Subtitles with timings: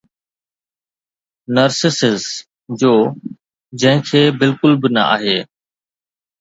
[1.55, 2.23] Narcissus
[2.79, 2.93] جو،
[3.79, 5.39] جنهن کي بلڪل به نه آهي.